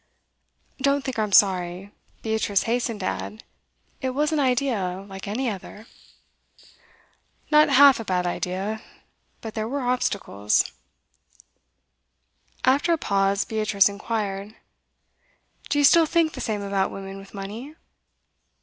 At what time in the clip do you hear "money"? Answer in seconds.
17.35-17.75